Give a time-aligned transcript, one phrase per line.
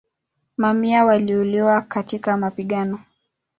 [0.57, 2.99] Mamia waliuawa katika mapigano.